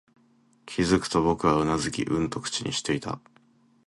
[0.65, 3.19] 気づくと、僕はうなずき、うんと口にしていた